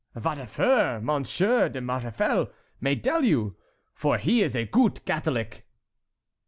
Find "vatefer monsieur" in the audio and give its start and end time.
0.15-1.69